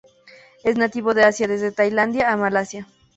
[0.63, 2.87] Es nativo de Asia desde Tailandia a Malasia.